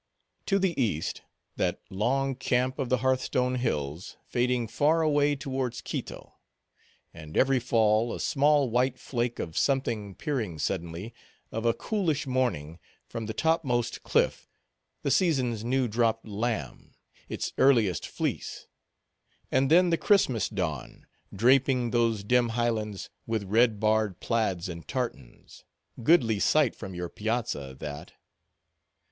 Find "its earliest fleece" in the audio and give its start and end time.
17.29-18.65